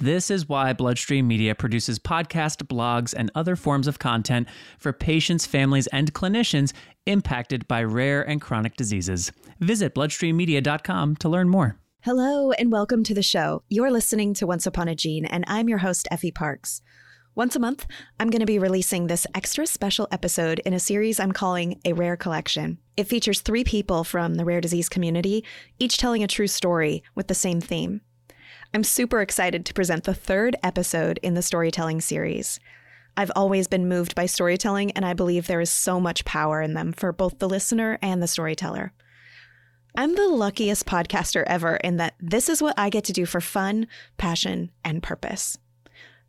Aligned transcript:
This 0.00 0.28
is 0.28 0.48
why 0.48 0.72
Bloodstream 0.72 1.28
Media 1.28 1.54
produces 1.54 2.00
podcast, 2.00 2.64
blogs, 2.66 3.14
and 3.16 3.30
other 3.36 3.54
forms 3.54 3.86
of 3.86 4.00
content 4.00 4.48
for 4.76 4.92
patients, 4.92 5.46
families, 5.46 5.86
and 5.88 6.12
clinicians 6.12 6.72
impacted 7.06 7.68
by 7.68 7.84
rare 7.84 8.20
and 8.28 8.40
chronic 8.40 8.76
diseases. 8.76 9.30
Visit 9.60 9.94
bloodstreammedia.com 9.94 11.16
to 11.16 11.28
learn 11.28 11.48
more. 11.48 11.78
Hello, 12.00 12.50
and 12.50 12.72
welcome 12.72 13.04
to 13.04 13.14
the 13.14 13.22
show. 13.22 13.62
You're 13.68 13.92
listening 13.92 14.34
to 14.34 14.48
Once 14.48 14.66
Upon 14.66 14.88
a 14.88 14.96
Gene, 14.96 15.26
and 15.26 15.44
I'm 15.46 15.68
your 15.68 15.78
host, 15.78 16.08
Effie 16.10 16.32
Parks. 16.32 16.82
Once 17.36 17.54
a 17.54 17.60
month, 17.60 17.86
I'm 18.18 18.30
going 18.30 18.40
to 18.40 18.46
be 18.46 18.58
releasing 18.58 19.06
this 19.06 19.28
extra 19.32 19.64
special 19.64 20.08
episode 20.10 20.58
in 20.66 20.74
a 20.74 20.80
series 20.80 21.20
I'm 21.20 21.32
calling 21.32 21.80
A 21.84 21.92
Rare 21.92 22.16
Collection. 22.16 22.78
It 22.96 23.08
features 23.08 23.40
three 23.40 23.62
people 23.62 24.02
from 24.02 24.34
the 24.34 24.44
rare 24.44 24.60
disease 24.60 24.88
community, 24.88 25.44
each 25.78 25.98
telling 25.98 26.24
a 26.24 26.28
true 26.28 26.48
story 26.48 27.04
with 27.14 27.28
the 27.28 27.34
same 27.34 27.60
theme. 27.60 28.00
I'm 28.74 28.82
super 28.82 29.20
excited 29.20 29.64
to 29.64 29.72
present 29.72 30.02
the 30.02 30.14
third 30.14 30.56
episode 30.64 31.20
in 31.22 31.34
the 31.34 31.42
storytelling 31.42 32.00
series. 32.00 32.58
I've 33.16 33.30
always 33.36 33.68
been 33.68 33.88
moved 33.88 34.16
by 34.16 34.26
storytelling, 34.26 34.90
and 34.92 35.04
I 35.04 35.12
believe 35.12 35.46
there 35.46 35.60
is 35.60 35.70
so 35.70 36.00
much 36.00 36.24
power 36.24 36.60
in 36.60 36.74
them 36.74 36.92
for 36.92 37.12
both 37.12 37.38
the 37.38 37.48
listener 37.48 38.00
and 38.02 38.20
the 38.20 38.26
storyteller. 38.26 38.92
I'm 39.94 40.16
the 40.16 40.26
luckiest 40.26 40.86
podcaster 40.86 41.44
ever 41.46 41.76
in 41.76 41.98
that 41.98 42.14
this 42.18 42.48
is 42.48 42.60
what 42.60 42.74
I 42.76 42.90
get 42.90 43.04
to 43.04 43.12
do 43.12 43.26
for 43.26 43.40
fun, 43.40 43.86
passion, 44.18 44.72
and 44.84 45.04
purpose. 45.04 45.56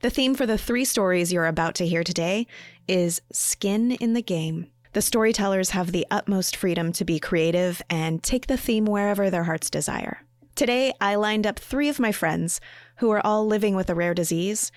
The 0.01 0.11
theme 0.11 0.35
for 0.35 0.45
the 0.45 0.59
three 0.59 0.85
stories 0.85 1.33
you're 1.33 1.47
about 1.47 1.73
to 1.75 1.88
hear 1.88 2.03
today 2.03 2.45
is 2.88 3.23
skin 3.33 3.93
in 3.93 4.13
the 4.13 4.21
game. 4.21 4.67
The 4.93 5.01
storytellers 5.01 5.71
have 5.71 5.91
the 5.91 6.05
utmost 6.11 6.55
freedom 6.55 6.91
to 6.91 7.05
be 7.05 7.17
creative 7.17 7.81
and 7.89 8.21
take 8.21 8.45
the 8.45 8.55
theme 8.55 8.85
wherever 8.85 9.31
their 9.31 9.45
hearts 9.45 9.71
desire. 9.71 10.24
Today, 10.55 10.93
I 11.01 11.15
lined 11.15 11.45
up 11.45 11.59
three 11.59 11.89
of 11.89 11.99
my 11.99 12.13
friends 12.13 12.61
who 12.97 13.11
are 13.11 13.25
all 13.25 13.45
living 13.45 13.75
with 13.75 13.89
a 13.89 13.95
rare 13.95 14.13
disease, 14.13 14.71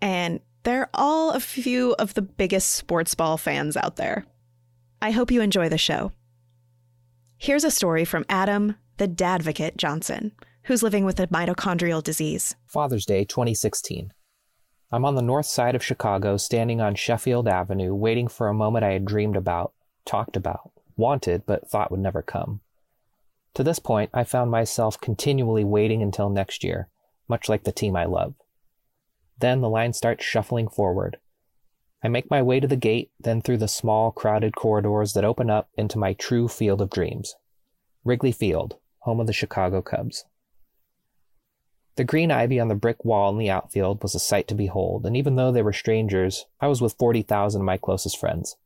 and 0.00 0.38
they're 0.62 0.88
all 0.94 1.32
a 1.32 1.40
few 1.40 1.94
of 1.98 2.14
the 2.14 2.22
biggest 2.22 2.70
sports 2.70 3.16
ball 3.16 3.36
fans 3.36 3.76
out 3.76 3.96
there. 3.96 4.24
I 5.02 5.10
hope 5.10 5.32
you 5.32 5.40
enjoy 5.40 5.68
the 5.68 5.76
show. 5.76 6.12
Here's 7.36 7.64
a 7.64 7.70
story 7.70 8.04
from 8.04 8.24
Adam, 8.28 8.76
the 8.96 9.08
Dadvocate 9.08 9.76
Johnson, 9.76 10.30
who's 10.62 10.84
living 10.84 11.04
with 11.04 11.18
a 11.18 11.26
mitochondrial 11.26 12.02
disease. 12.02 12.54
Father's 12.66 13.04
Day 13.04 13.24
2016. 13.24 14.12
I'm 14.92 15.04
on 15.04 15.16
the 15.16 15.22
north 15.22 15.46
side 15.46 15.74
of 15.74 15.82
Chicago, 15.82 16.36
standing 16.36 16.80
on 16.80 16.94
Sheffield 16.94 17.48
Avenue, 17.48 17.92
waiting 17.92 18.28
for 18.28 18.46
a 18.46 18.54
moment 18.54 18.84
I 18.84 18.92
had 18.92 19.04
dreamed 19.04 19.36
about, 19.36 19.72
talked 20.06 20.36
about, 20.36 20.70
wanted, 20.96 21.44
but 21.44 21.68
thought 21.68 21.90
would 21.90 21.98
never 21.98 22.22
come. 22.22 22.60
To 23.54 23.62
this 23.62 23.78
point, 23.78 24.10
I 24.12 24.24
found 24.24 24.50
myself 24.50 25.00
continually 25.00 25.64
waiting 25.64 26.02
until 26.02 26.28
next 26.28 26.64
year, 26.64 26.88
much 27.28 27.48
like 27.48 27.64
the 27.64 27.72
team 27.72 27.94
I 27.96 28.04
love. 28.04 28.34
Then 29.38 29.60
the 29.60 29.68
line 29.68 29.92
starts 29.92 30.24
shuffling 30.24 30.68
forward. 30.68 31.18
I 32.02 32.08
make 32.08 32.30
my 32.30 32.42
way 32.42 32.60
to 32.60 32.66
the 32.66 32.76
gate, 32.76 33.10
then 33.18 33.40
through 33.40 33.58
the 33.58 33.68
small, 33.68 34.10
crowded 34.10 34.54
corridors 34.56 35.14
that 35.14 35.24
open 35.24 35.50
up 35.50 35.70
into 35.74 35.98
my 35.98 36.12
true 36.12 36.48
field 36.48 36.80
of 36.82 36.90
dreams 36.90 37.34
Wrigley 38.04 38.32
Field, 38.32 38.76
home 39.00 39.20
of 39.20 39.26
the 39.26 39.32
Chicago 39.32 39.80
Cubs. 39.80 40.24
The 41.96 42.04
green 42.04 42.30
ivy 42.30 42.58
on 42.58 42.68
the 42.68 42.74
brick 42.74 43.04
wall 43.04 43.30
in 43.30 43.38
the 43.38 43.50
outfield 43.50 44.02
was 44.02 44.14
a 44.14 44.18
sight 44.18 44.48
to 44.48 44.54
behold, 44.54 45.06
and 45.06 45.16
even 45.16 45.36
though 45.36 45.52
they 45.52 45.62
were 45.62 45.72
strangers, 45.72 46.44
I 46.60 46.66
was 46.66 46.82
with 46.82 46.98
40,000 46.98 47.60
of 47.60 47.64
my 47.64 47.78
closest 47.78 48.18
friends. 48.18 48.56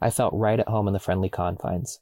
I 0.00 0.10
felt 0.10 0.34
right 0.34 0.58
at 0.58 0.68
home 0.68 0.88
in 0.88 0.92
the 0.92 0.98
friendly 0.98 1.28
confines. 1.28 2.00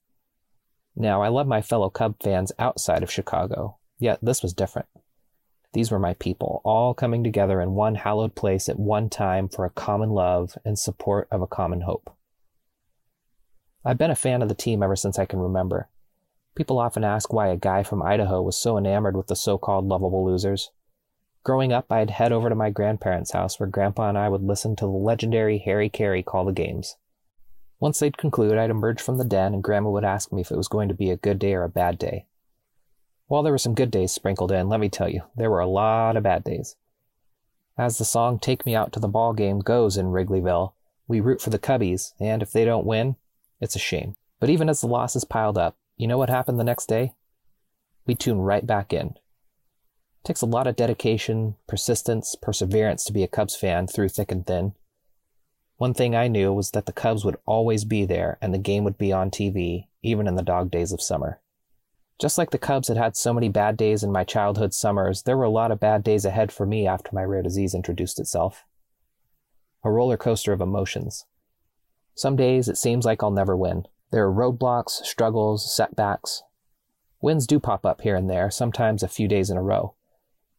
Now, 0.94 1.22
I 1.22 1.28
love 1.28 1.46
my 1.46 1.62
fellow 1.62 1.90
Cub 1.90 2.16
fans 2.22 2.52
outside 2.58 3.02
of 3.02 3.10
Chicago, 3.10 3.78
yet 3.98 4.18
this 4.22 4.42
was 4.42 4.52
different. 4.52 4.88
These 5.72 5.90
were 5.90 5.98
my 5.98 6.14
people, 6.14 6.60
all 6.64 6.92
coming 6.92 7.24
together 7.24 7.60
in 7.60 7.74
one 7.74 7.94
hallowed 7.94 8.34
place 8.34 8.68
at 8.68 8.78
one 8.78 9.08
time 9.08 9.48
for 9.48 9.64
a 9.64 9.70
common 9.70 10.10
love 10.10 10.58
and 10.64 10.78
support 10.78 11.28
of 11.30 11.40
a 11.40 11.46
common 11.46 11.82
hope. 11.82 12.14
I've 13.84 13.98
been 13.98 14.10
a 14.10 14.16
fan 14.16 14.42
of 14.42 14.48
the 14.48 14.54
team 14.54 14.82
ever 14.82 14.94
since 14.94 15.18
I 15.18 15.24
can 15.24 15.40
remember. 15.40 15.88
People 16.54 16.78
often 16.78 17.04
ask 17.04 17.32
why 17.32 17.48
a 17.48 17.56
guy 17.56 17.82
from 17.82 18.02
Idaho 18.02 18.42
was 18.42 18.60
so 18.60 18.76
enamored 18.76 19.16
with 19.16 19.28
the 19.28 19.36
so 19.36 19.56
called 19.56 19.86
lovable 19.86 20.24
losers. 20.24 20.70
Growing 21.42 21.72
up, 21.72 21.90
I'd 21.90 22.10
head 22.10 22.30
over 22.30 22.50
to 22.50 22.54
my 22.54 22.68
grandparents' 22.68 23.32
house 23.32 23.58
where 23.58 23.68
Grandpa 23.68 24.10
and 24.10 24.18
I 24.18 24.28
would 24.28 24.42
listen 24.42 24.76
to 24.76 24.84
the 24.84 24.90
legendary 24.90 25.58
Harry 25.58 25.88
Caray 25.88 26.22
call 26.22 26.44
the 26.44 26.52
games. 26.52 26.96
Once 27.82 27.98
they'd 27.98 28.16
conclude, 28.16 28.56
I'd 28.56 28.70
emerge 28.70 29.02
from 29.02 29.18
the 29.18 29.24
den 29.24 29.52
and 29.52 29.60
Grandma 29.60 29.90
would 29.90 30.04
ask 30.04 30.30
me 30.30 30.40
if 30.40 30.52
it 30.52 30.56
was 30.56 30.68
going 30.68 30.86
to 30.86 30.94
be 30.94 31.10
a 31.10 31.16
good 31.16 31.40
day 31.40 31.52
or 31.52 31.64
a 31.64 31.68
bad 31.68 31.98
day. 31.98 32.26
While 33.26 33.42
there 33.42 33.52
were 33.52 33.58
some 33.58 33.74
good 33.74 33.90
days 33.90 34.12
sprinkled 34.12 34.52
in, 34.52 34.68
let 34.68 34.78
me 34.78 34.88
tell 34.88 35.08
you, 35.08 35.22
there 35.34 35.50
were 35.50 35.58
a 35.58 35.66
lot 35.66 36.16
of 36.16 36.22
bad 36.22 36.44
days. 36.44 36.76
As 37.76 37.98
the 37.98 38.04
song 38.04 38.38
Take 38.38 38.64
Me 38.64 38.76
Out 38.76 38.92
to 38.92 39.00
the 39.00 39.08
Ball 39.08 39.32
Game 39.32 39.58
goes 39.58 39.96
in 39.96 40.12
Wrigleyville, 40.12 40.74
we 41.08 41.18
root 41.18 41.40
for 41.40 41.50
the 41.50 41.58
Cubbies, 41.58 42.12
and 42.20 42.40
if 42.40 42.52
they 42.52 42.64
don't 42.64 42.86
win, 42.86 43.16
it's 43.60 43.74
a 43.74 43.80
shame. 43.80 44.14
But 44.38 44.48
even 44.48 44.68
as 44.68 44.80
the 44.80 44.86
losses 44.86 45.24
piled 45.24 45.58
up, 45.58 45.74
you 45.96 46.06
know 46.06 46.18
what 46.18 46.30
happened 46.30 46.60
the 46.60 46.64
next 46.64 46.86
day? 46.86 47.14
We 48.06 48.14
tune 48.14 48.38
right 48.38 48.64
back 48.64 48.92
in. 48.92 49.06
It 49.08 50.22
takes 50.22 50.42
a 50.42 50.46
lot 50.46 50.68
of 50.68 50.76
dedication, 50.76 51.56
persistence, 51.66 52.36
perseverance 52.40 53.04
to 53.06 53.12
be 53.12 53.24
a 53.24 53.28
Cubs 53.28 53.56
fan 53.56 53.88
through 53.88 54.10
thick 54.10 54.30
and 54.30 54.46
thin. 54.46 54.74
One 55.82 55.94
thing 55.94 56.14
I 56.14 56.28
knew 56.28 56.52
was 56.52 56.70
that 56.70 56.86
the 56.86 56.92
Cubs 56.92 57.24
would 57.24 57.38
always 57.44 57.84
be 57.84 58.04
there 58.04 58.38
and 58.40 58.54
the 58.54 58.58
game 58.58 58.84
would 58.84 58.96
be 58.96 59.12
on 59.12 59.32
TV, 59.32 59.88
even 60.00 60.28
in 60.28 60.36
the 60.36 60.42
dog 60.44 60.70
days 60.70 60.92
of 60.92 61.02
summer. 61.02 61.40
Just 62.20 62.38
like 62.38 62.50
the 62.50 62.56
Cubs 62.56 62.86
had 62.86 62.96
had 62.96 63.16
so 63.16 63.34
many 63.34 63.48
bad 63.48 63.76
days 63.76 64.04
in 64.04 64.12
my 64.12 64.22
childhood 64.22 64.72
summers, 64.74 65.22
there 65.24 65.36
were 65.36 65.42
a 65.42 65.50
lot 65.50 65.72
of 65.72 65.80
bad 65.80 66.04
days 66.04 66.24
ahead 66.24 66.52
for 66.52 66.66
me 66.66 66.86
after 66.86 67.10
my 67.12 67.24
rare 67.24 67.42
disease 67.42 67.74
introduced 67.74 68.20
itself. 68.20 68.64
A 69.82 69.90
roller 69.90 70.16
coaster 70.16 70.52
of 70.52 70.60
emotions. 70.60 71.26
Some 72.14 72.36
days 72.36 72.68
it 72.68 72.78
seems 72.78 73.04
like 73.04 73.20
I'll 73.20 73.32
never 73.32 73.56
win. 73.56 73.86
There 74.12 74.24
are 74.24 74.32
roadblocks, 74.32 75.04
struggles, 75.04 75.74
setbacks. 75.74 76.44
Wins 77.20 77.44
do 77.44 77.58
pop 77.58 77.84
up 77.84 78.02
here 78.02 78.14
and 78.14 78.30
there, 78.30 78.52
sometimes 78.52 79.02
a 79.02 79.08
few 79.08 79.26
days 79.26 79.50
in 79.50 79.56
a 79.56 79.62
row. 79.62 79.96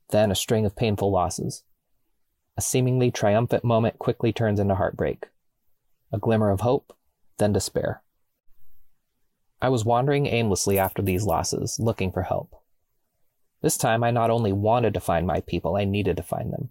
Then 0.09 0.31
a 0.31 0.35
string 0.35 0.65
of 0.65 0.75
painful 0.75 1.09
losses. 1.09 1.63
A 2.55 2.61
seemingly 2.61 3.09
triumphant 3.09 3.63
moment 3.63 3.97
quickly 3.97 4.31
turns 4.31 4.59
into 4.59 4.75
heartbreak. 4.75 5.25
A 6.11 6.19
glimmer 6.19 6.51
of 6.51 6.61
hope, 6.61 6.95
then 7.39 7.51
despair. 7.51 8.03
I 9.59 9.69
was 9.69 9.83
wandering 9.83 10.27
aimlessly 10.27 10.77
after 10.77 11.01
these 11.01 11.25
losses, 11.25 11.79
looking 11.79 12.11
for 12.11 12.21
help. 12.21 12.53
This 13.61 13.75
time 13.75 14.03
I 14.03 14.11
not 14.11 14.29
only 14.29 14.53
wanted 14.53 14.93
to 14.93 14.99
find 14.99 15.25
my 15.25 15.39
people, 15.41 15.75
I 15.75 15.85
needed 15.85 16.15
to 16.17 16.23
find 16.23 16.53
them. 16.53 16.69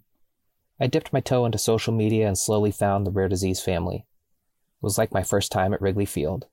I 0.79 0.87
dipped 0.87 1.11
my 1.11 1.19
toe 1.19 1.45
into 1.45 1.57
social 1.57 1.93
media 1.93 2.27
and 2.27 2.37
slowly 2.37 2.71
found 2.71 3.05
the 3.05 3.11
rare 3.11 3.27
disease 3.27 3.59
family. 3.59 4.05
It 4.05 4.83
was 4.83 4.97
like 4.97 5.11
my 5.11 5.23
first 5.23 5.51
time 5.51 5.73
at 5.73 5.81
Wrigley 5.81 6.05
Field. 6.05 6.47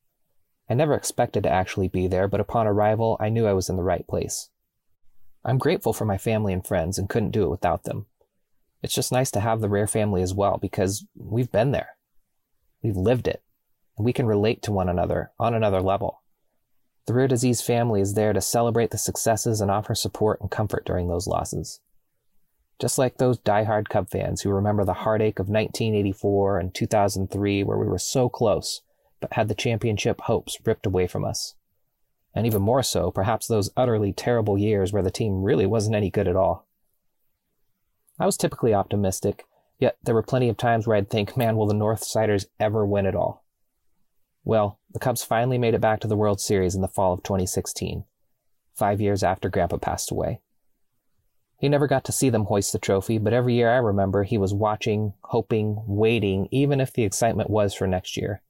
I 0.69 0.75
never 0.75 0.95
expected 0.95 1.45
to 1.45 1.53
actually 1.53 1.89
be 1.89 2.09
there, 2.09 2.27
but 2.27 2.41
upon 2.41 2.67
arrival, 2.67 3.17
I 3.21 3.29
knew 3.29 3.47
I 3.47 3.53
was 3.53 3.69
in 3.69 3.77
the 3.77 3.85
right 3.85 4.07
place. 4.09 4.51
I'm 5.45 5.59
grateful 5.59 5.93
for 5.93 6.05
my 6.05 6.19
family 6.19 6.53
and 6.53 6.67
friends 6.67 6.99
and 6.99 7.09
couldn't 7.09 7.31
do 7.31 7.45
it 7.45 7.51
without 7.51 7.85
them 7.85 8.07
it's 8.83 8.95
just 8.95 9.13
nice 9.13 9.31
to 9.33 9.41
have 9.41 9.61
the 9.61 9.69
rare 9.69 9.87
family 9.87 10.23
as 10.23 10.35
well 10.35 10.59
because 10.59 11.05
we've 11.17 11.53
been 11.53 11.73
there. 11.73 11.91
We've 12.83 12.97
lived 12.97 13.29
it. 13.29 13.43
And 13.97 14.05
we 14.05 14.13
can 14.13 14.27
relate 14.27 14.63
to 14.63 14.73
one 14.73 14.89
another 14.89 15.33
on 15.39 15.55
another 15.55 15.83
level. 15.83 16.23
The 17.07 17.15
rare 17.15 17.29
disease 17.29 17.61
family 17.61 18.01
is 18.01 18.15
there 18.15 18.33
to 18.33 18.41
celebrate 18.41 18.91
the 18.91 18.99
successes 18.99 19.61
and 19.61 19.71
offer 19.71 19.95
support 19.95 20.41
and 20.41 20.51
comfort 20.51 20.85
during 20.85 21.09
those 21.09 21.27
losses. 21.27 21.81
Just 22.79 22.97
like 22.97 23.19
those 23.19 23.37
die-hard 23.39 23.91
Cub 23.91 24.09
fans 24.09 24.41
who 24.41 24.51
remember 24.51 24.85
the 24.85 24.95
heartache 24.95 25.39
of 25.39 25.49
1984 25.49 26.59
and 26.59 26.75
2003 26.75 27.65
where 27.65 27.77
we 27.77 27.87
were 27.87 27.99
so 27.99 28.31
close, 28.31 28.81
but 29.21 29.35
had 29.35 29.49
the 29.49 29.55
championship 29.55 30.23
hopes 30.23 30.57
ripped 30.65 30.87
away 30.87 31.07
from 31.07 31.25
us. 31.25 31.57
And 32.35 32.47
even 32.47 32.63
more 32.63 32.83
so, 32.83 33.11
perhaps 33.11 33.47
those 33.47 33.71
utterly 33.77 34.13
terrible 34.13 34.57
years 34.57 34.93
where 34.93 35.03
the 35.03 35.11
team 35.11 35.43
really 35.43 35.67
wasn't 35.67 35.97
any 35.97 36.11
good 36.11 36.29
at 36.29 36.37
all. 36.37 36.67
I 38.21 38.27
was 38.27 38.37
typically 38.37 38.75
optimistic, 38.75 39.47
yet 39.79 39.97
there 40.03 40.15
were 40.15 40.23
plenty 40.23 40.51
of 40.51 40.59
times 40.59 40.87
where 40.87 40.95
I'd 40.95 41.09
think, 41.09 41.39
man, 41.39 41.57
will 41.57 41.67
the 41.67 41.75
Northsiders 41.75 42.45
ever 42.61 42.85
win 42.85 43.07
it 43.07 43.15
all? 43.15 43.47
Well, 44.45 44.79
the 44.93 44.99
Cubs 44.99 45.25
finally 45.25 45.57
made 45.57 45.73
it 45.73 45.81
back 45.81 46.01
to 46.01 46.07
the 46.07 46.17
World 46.17 46.39
Series 46.39 46.75
in 46.75 46.83
the 46.83 46.89
fall 46.89 47.15
of 47.15 47.23
2016, 47.23 48.05
five 48.75 49.01
years 49.01 49.23
after 49.23 49.49
Grandpa 49.49 49.79
passed 49.79 50.11
away. 50.11 50.43
He 51.59 51.71
never 51.71 51.87
got 51.87 52.05
to 52.05 52.13
see 52.13 52.29
them 52.29 52.45
hoist 52.45 52.75
the 52.75 52.79
trophy, 52.79 53.17
but 53.17 53.33
every 53.33 53.55
year 53.55 53.71
I 53.71 53.77
remember 53.77 54.25
he 54.25 54.37
was 54.37 54.53
watching, 54.53 55.15
hoping, 55.25 55.83
waiting, 55.87 56.47
even 56.51 56.79
if 56.79 56.93
the 56.93 57.05
excitement 57.05 57.49
was 57.49 57.73
for 57.73 57.87
next 57.87 58.19
year. 58.19 58.43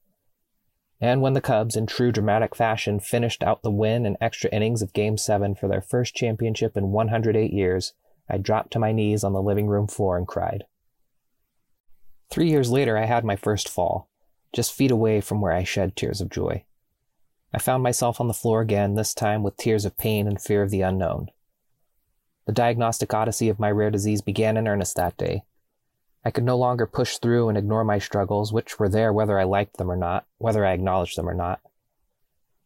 And 0.99 1.21
when 1.21 1.31
the 1.31 1.41
Cubs, 1.41 1.77
in 1.77 1.87
true 1.87 2.11
dramatic 2.11 2.55
fashion, 2.55 2.99
finished 2.99 3.41
out 3.41 3.63
the 3.63 3.71
win 3.71 4.05
and 4.05 4.17
extra 4.19 4.49
innings 4.49 4.81
of 4.81 4.91
Game 4.91 5.17
7 5.17 5.55
for 5.55 5.69
their 5.69 5.81
first 5.81 6.13
championship 6.13 6.75
in 6.75 6.91
108 6.91 7.53
years, 7.53 7.93
I 8.29 8.37
dropped 8.37 8.71
to 8.73 8.79
my 8.79 8.91
knees 8.91 9.23
on 9.23 9.33
the 9.33 9.41
living 9.41 9.67
room 9.67 9.87
floor 9.87 10.17
and 10.17 10.27
cried. 10.27 10.65
Three 12.29 12.49
years 12.49 12.71
later, 12.71 12.97
I 12.97 13.05
had 13.05 13.25
my 13.25 13.35
first 13.35 13.67
fall, 13.67 14.09
just 14.53 14.73
feet 14.73 14.91
away 14.91 15.21
from 15.21 15.41
where 15.41 15.51
I 15.51 15.63
shed 15.63 15.95
tears 15.95 16.21
of 16.21 16.29
joy. 16.29 16.63
I 17.53 17.59
found 17.59 17.83
myself 17.83 18.21
on 18.21 18.27
the 18.27 18.33
floor 18.33 18.61
again, 18.61 18.95
this 18.95 19.13
time 19.13 19.43
with 19.43 19.57
tears 19.57 19.83
of 19.83 19.97
pain 19.97 20.27
and 20.27 20.41
fear 20.41 20.63
of 20.63 20.69
the 20.69 20.81
unknown. 20.81 21.27
The 22.45 22.53
diagnostic 22.53 23.13
odyssey 23.13 23.49
of 23.49 23.59
my 23.59 23.69
rare 23.69 23.91
disease 23.91 24.21
began 24.21 24.55
in 24.55 24.67
earnest 24.67 24.95
that 24.95 25.17
day. 25.17 25.43
I 26.23 26.31
could 26.31 26.43
no 26.43 26.57
longer 26.57 26.85
push 26.85 27.17
through 27.17 27.49
and 27.49 27.57
ignore 27.57 27.83
my 27.83 27.99
struggles, 27.99 28.53
which 28.53 28.79
were 28.79 28.89
there 28.89 29.11
whether 29.11 29.39
I 29.39 29.43
liked 29.43 29.77
them 29.77 29.91
or 29.91 29.97
not, 29.97 30.25
whether 30.37 30.65
I 30.65 30.71
acknowledged 30.71 31.17
them 31.17 31.27
or 31.27 31.33
not. 31.33 31.59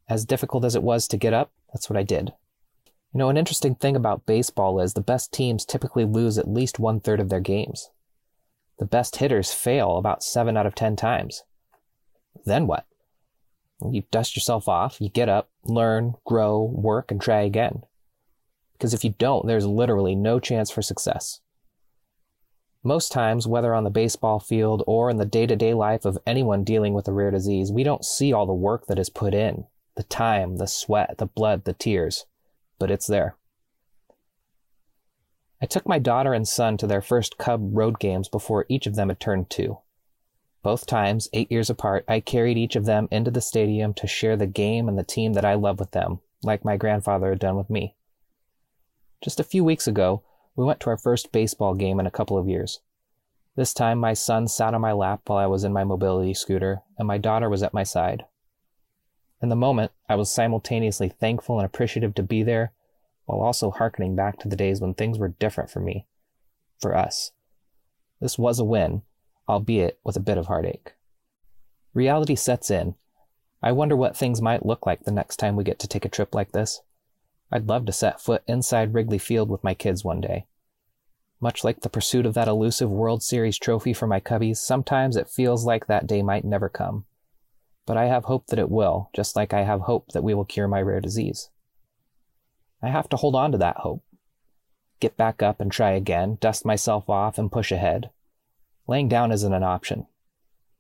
As 0.08 0.26
difficult 0.26 0.66
as 0.66 0.76
it 0.76 0.84
was 0.84 1.08
to 1.08 1.18
get 1.18 1.34
up, 1.34 1.52
that's 1.74 1.90
what 1.90 1.98
I 1.98 2.04
did. 2.04 2.34
You 3.16 3.20
know, 3.20 3.30
an 3.30 3.38
interesting 3.38 3.76
thing 3.76 3.96
about 3.96 4.26
baseball 4.26 4.82
is 4.82 4.94
the 4.94 5.00
best 5.00 5.32
teams 5.32 5.64
typically 5.64 6.04
lose 6.04 6.38
at 6.38 6.50
least 6.50 6.80
one 6.80 7.00
third 7.00 7.22
of 7.22 7.30
their 7.30 7.40
games. 7.40 7.90
The 8.78 8.84
best 8.84 9.16
hitters 9.16 9.54
fail 9.54 9.96
about 9.96 10.22
seven 10.22 10.58
out 10.58 10.66
of 10.66 10.76
ten 10.76 10.98
times. 10.98 11.44
Then 12.44 12.68
what? 12.68 12.86
You 13.90 14.04
dust 14.12 14.36
yourself 14.36 14.68
off, 14.68 15.00
you 15.00 15.08
get 15.08 15.30
up, 15.30 15.50
learn, 15.64 16.16
grow, 16.26 16.62
work, 16.62 17.10
and 17.10 17.22
try 17.22 17.44
again. 17.44 17.84
Because 18.74 18.94
if 18.94 19.06
you 19.06 19.16
don't, 19.18 19.48
there's 19.48 19.66
literally 19.66 20.14
no 20.14 20.42
chance 20.42 20.70
for 20.70 20.82
success. 20.82 21.40
Most 22.84 23.14
times, 23.14 23.48
whether 23.48 23.74
on 23.74 23.86
the 23.86 23.90
baseball 23.90 24.42
field 24.42 24.84
or 24.88 25.10
in 25.10 25.16
the 25.16 25.24
day 25.24 25.46
to 25.46 25.56
day 25.56 25.74
life 25.74 26.04
of 26.04 26.18
anyone 26.28 26.66
dealing 26.66 26.94
with 26.94 27.08
a 27.08 27.14
rare 27.14 27.32
disease, 27.32 27.72
we 27.72 27.86
don't 27.86 28.04
see 28.04 28.34
all 28.34 28.46
the 28.46 28.54
work 28.54 28.88
that 28.88 29.00
is 29.00 29.10
put 29.10 29.34
in 29.34 29.68
the 29.96 30.04
time, 30.04 30.58
the 30.58 30.68
sweat, 30.68 31.18
the 31.18 31.26
blood, 31.26 31.64
the 31.64 31.72
tears, 31.72 32.26
but 32.80 32.92
it's 32.92 33.08
there. 33.08 33.36
I 35.62 35.66
took 35.66 35.88
my 35.88 36.00
daughter 36.00 36.34
and 36.34 36.48
son 36.48 36.78
to 36.78 36.88
their 36.88 37.02
first 37.02 37.38
Cub 37.38 37.70
road 37.76 38.00
games 38.00 38.28
before 38.30 38.66
each 38.70 38.86
of 38.88 38.96
them 38.96 39.10
had 39.10 39.20
turned 39.20 39.50
two. 39.50 39.80
Both 40.62 40.86
times, 40.86 41.30
eight 41.32 41.52
years 41.52 41.70
apart, 41.70 42.06
I 42.08 42.20
carried 42.20 42.58
each 42.58 42.76
of 42.76 42.86
them 42.86 43.08
into 43.12 43.32
the 43.32 43.42
stadium 43.42 43.94
to 43.96 44.08
share 44.08 44.36
the 44.36 44.48
game 44.48 44.90
and 44.90 44.98
the 44.98 45.04
team 45.04 45.34
that 45.34 45.46
I 45.46 45.54
love 45.54 45.80
with 45.80 45.92
them, 45.92 46.20
like 46.44 46.66
my 46.66 46.76
grandfather 46.76 47.30
had 47.30 47.40
done 47.40 47.56
with 47.56 47.70
me. 47.70 47.96
Just 49.24 49.40
a 49.40 49.44
few 49.44 49.64
weeks 49.64 49.88
ago, 49.88 50.24
we 50.56 50.66
went 50.66 50.80
to 50.82 50.90
our 50.90 50.98
first 50.98 51.32
baseball 51.32 51.74
game 51.74 52.00
in 52.00 52.08
a 52.08 52.12
couple 52.12 52.38
of 52.38 52.48
years. 52.50 52.80
This 53.56 53.74
time, 53.74 54.00
my 54.00 54.14
son 54.14 54.48
sat 54.48 54.74
on 54.74 54.82
my 54.82 54.92
lap 54.92 55.22
while 55.28 55.38
I 55.38 55.46
was 55.46 55.64
in 55.64 55.72
my 55.72 55.84
mobility 55.84 56.34
scooter, 56.34 56.82
and 56.98 57.08
my 57.08 57.18
daughter 57.18 57.50
was 57.50 57.64
at 57.64 57.74
my 57.74 57.84
side. 57.84 58.26
In 59.46 59.50
the 59.50 59.56
moment, 59.56 59.92
I 60.10 60.16
was 60.16 60.32
simultaneously 60.32 61.08
thankful 61.08 61.60
and 61.60 61.68
appreciative 61.68 62.16
to 62.16 62.24
be 62.24 62.42
there, 62.42 62.72
while 63.26 63.42
also 63.42 63.70
hearkening 63.70 64.16
back 64.16 64.40
to 64.40 64.48
the 64.48 64.56
days 64.56 64.82
when 64.82 64.96
things 64.96 65.20
were 65.20 65.36
different 65.38 65.70
for 65.70 65.80
me, 65.80 66.08
for 66.80 66.96
us. 66.98 67.32
This 68.20 68.40
was 68.40 68.58
a 68.58 68.66
win, 68.66 69.04
albeit 69.48 70.00
with 70.04 70.18
a 70.18 70.20
bit 70.20 70.40
of 70.40 70.48
heartache. 70.48 70.96
Reality 71.94 72.34
sets 72.34 72.72
in. 72.72 72.96
I 73.62 73.72
wonder 73.72 73.96
what 73.96 74.18
things 74.18 74.42
might 74.42 74.66
look 74.66 74.88
like 74.88 75.04
the 75.04 75.12
next 75.12 75.38
time 75.38 75.56
we 75.56 75.64
get 75.64 75.78
to 75.78 75.88
take 75.88 76.06
a 76.06 76.10
trip 76.10 76.34
like 76.34 76.52
this. 76.52 76.82
I'd 77.52 77.68
love 77.68 77.86
to 77.86 77.92
set 77.92 78.20
foot 78.20 78.42
inside 78.48 78.96
Wrigley 78.96 79.20
Field 79.20 79.52
with 79.52 79.64
my 79.64 79.76
kids 79.76 80.04
one 80.04 80.22
day. 80.22 80.48
Much 81.40 81.64
like 81.64 81.82
the 81.82 81.90
pursuit 81.90 82.26
of 82.26 82.34
that 82.34 82.48
elusive 82.48 82.90
World 82.90 83.22
Series 83.22 83.60
trophy 83.60 83.94
for 83.94 84.08
my 84.08 84.20
Cubbies, 84.20 84.58
sometimes 84.58 85.16
it 85.16 85.30
feels 85.30 85.68
like 85.68 85.86
that 85.86 86.08
day 86.08 86.24
might 86.24 86.46
never 86.46 86.68
come. 86.68 87.06
But 87.86 87.98
I 87.98 88.06
have 88.06 88.26
hope 88.26 88.48
that 88.48 88.60
it 88.60 88.72
will, 88.72 89.10
just 89.16 89.36
like 89.36 89.54
I 89.54 89.64
have 89.64 89.82
hope 89.82 90.12
that 90.14 90.24
we 90.24 90.34
will 90.34 90.46
cure 90.46 90.68
my 90.68 90.82
rare 90.82 91.02
disease. 91.02 91.50
I 92.82 92.90
have 92.90 93.10
to 93.10 93.18
hold 93.18 93.36
on 93.36 93.52
to 93.52 93.58
that 93.60 93.78
hope. 93.78 94.04
Get 95.00 95.18
back 95.18 95.44
up 95.44 95.60
and 95.60 95.72
try 95.72 95.92
again, 95.92 96.38
dust 96.40 96.66
myself 96.66 97.10
off 97.10 97.38
and 97.38 97.52
push 97.52 97.72
ahead. 97.72 98.10
Laying 98.88 99.08
down 99.08 99.32
isn't 99.32 99.54
an 99.54 99.64
option. 99.64 100.08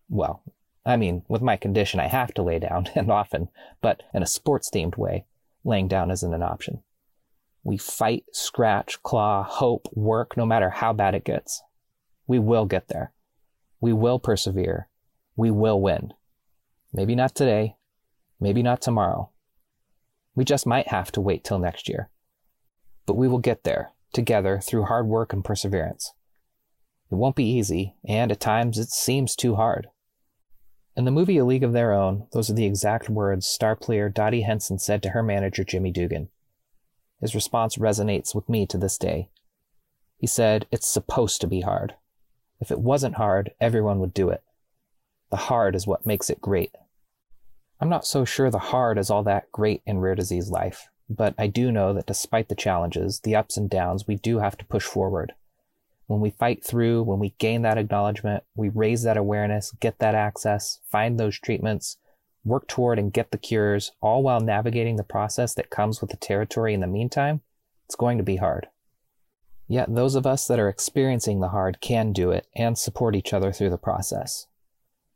Well, 0.09 0.43
I 0.85 0.97
mean, 0.97 1.23
with 1.27 1.41
my 1.41 1.57
condition, 1.57 1.99
I 1.99 2.07
have 2.07 2.33
to 2.35 2.43
lay 2.43 2.59
down, 2.59 2.89
and 2.95 3.11
often, 3.11 3.49
but 3.81 4.03
in 4.13 4.23
a 4.23 4.27
sports 4.27 4.69
themed 4.73 4.97
way 4.97 5.25
laying 5.65 5.87
down 5.87 6.11
isn't 6.11 6.33
an 6.33 6.43
option. 6.43 6.83
We 7.63 7.77
fight, 7.77 8.25
scratch, 8.31 9.01
claw, 9.01 9.43
hope, 9.43 9.87
work, 9.93 10.37
no 10.37 10.45
matter 10.45 10.69
how 10.69 10.93
bad 10.93 11.15
it 11.15 11.25
gets. 11.25 11.63
We 12.27 12.37
will 12.37 12.65
get 12.65 12.87
there. 12.87 13.11
We 13.81 13.91
will 13.91 14.19
persevere. 14.19 14.87
We 15.35 15.49
will 15.49 15.81
win. 15.81 16.13
Maybe 16.95 17.13
not 17.13 17.35
today. 17.35 17.75
Maybe 18.39 18.63
not 18.63 18.81
tomorrow. 18.81 19.29
We 20.33 20.45
just 20.45 20.65
might 20.65 20.87
have 20.87 21.11
to 21.11 21.21
wait 21.21 21.43
till 21.43 21.59
next 21.59 21.89
year. 21.89 22.09
But 23.05 23.17
we 23.17 23.27
will 23.27 23.39
get 23.39 23.65
there, 23.65 23.91
together, 24.13 24.61
through 24.61 24.85
hard 24.85 25.05
work 25.05 25.33
and 25.33 25.43
perseverance. 25.43 26.13
It 27.11 27.15
won't 27.15 27.35
be 27.35 27.43
easy, 27.43 27.95
and 28.07 28.31
at 28.31 28.39
times 28.39 28.79
it 28.79 28.89
seems 28.91 29.35
too 29.35 29.55
hard. 29.55 29.87
In 30.95 31.03
the 31.03 31.11
movie 31.11 31.37
A 31.37 31.43
League 31.43 31.65
of 31.65 31.73
Their 31.73 31.91
Own, 31.91 32.27
those 32.31 32.49
are 32.49 32.53
the 32.53 32.65
exact 32.65 33.09
words 33.09 33.45
star 33.45 33.75
player 33.75 34.07
Dottie 34.07 34.43
Hinson 34.43 34.79
said 34.79 35.03
to 35.03 35.09
her 35.09 35.21
manager 35.21 35.65
Jimmy 35.65 35.91
Dugan. 35.91 36.29
His 37.19 37.35
response 37.35 37.75
resonates 37.75 38.33
with 38.33 38.47
me 38.47 38.65
to 38.67 38.77
this 38.77 38.97
day. 38.97 39.29
He 40.17 40.27
said, 40.27 40.65
It's 40.71 40.87
supposed 40.87 41.41
to 41.41 41.47
be 41.47 41.59
hard. 41.59 41.95
If 42.61 42.71
it 42.71 42.79
wasn't 42.79 43.15
hard, 43.15 43.51
everyone 43.59 43.99
would 43.99 44.13
do 44.13 44.29
it. 44.29 44.43
The 45.29 45.37
hard 45.37 45.75
is 45.75 45.85
what 45.85 46.05
makes 46.05 46.29
it 46.29 46.39
great. 46.39 46.71
I'm 47.79 47.89
not 47.89 48.05
so 48.05 48.25
sure 48.25 48.49
the 48.49 48.59
hard 48.59 48.97
is 48.97 49.09
all 49.09 49.23
that 49.23 49.51
great 49.51 49.81
in 49.85 49.99
rare 49.99 50.15
disease 50.15 50.49
life, 50.49 50.89
but 51.09 51.35
I 51.37 51.47
do 51.47 51.71
know 51.71 51.93
that 51.93 52.07
despite 52.07 52.49
the 52.49 52.55
challenges, 52.55 53.19
the 53.21 53.35
ups 53.35 53.57
and 53.57 53.69
downs, 53.69 54.07
we 54.07 54.15
do 54.15 54.39
have 54.39 54.57
to 54.57 54.65
push 54.65 54.85
forward 54.85 55.33
when 56.07 56.19
we 56.19 56.29
fight 56.29 56.63
through, 56.63 57.03
when 57.03 57.19
we 57.19 57.33
gain 57.37 57.63
that 57.63 57.77
acknowledgement, 57.77 58.43
we 58.55 58.69
raise 58.69 59.03
that 59.03 59.17
awareness, 59.17 59.73
get 59.79 59.99
that 59.99 60.15
access, 60.15 60.79
find 60.91 61.19
those 61.19 61.39
treatments, 61.39 61.97
work 62.43 62.67
toward 62.67 62.99
and 62.99 63.13
get 63.13 63.31
the 63.31 63.37
cures, 63.37 63.91
all 64.01 64.21
while 64.21 64.39
navigating 64.39 64.97
the 64.97 65.03
process 65.03 65.53
that 65.55 65.69
comes 65.69 66.01
with 66.01 66.11
the 66.11 66.17
territory 66.17 66.73
in 66.73 66.79
the 66.79 66.87
meantime, 66.87 67.41
it's 67.85 67.95
going 67.95 68.17
to 68.17 68.23
be 68.23 68.35
hard. 68.37 68.67
Yet 69.67 69.93
those 69.93 70.13
of 70.13 70.27
us 70.27 70.45
that 70.47 70.59
are 70.59 70.69
experiencing 70.69 71.39
the 71.39 71.49
hard 71.49 71.81
can 71.81 72.13
do 72.13 72.29
it 72.29 72.45
and 72.55 72.77
support 72.77 73.15
each 73.15 73.33
other 73.33 73.51
through 73.51 73.71
the 73.71 73.77
process. 73.77 74.45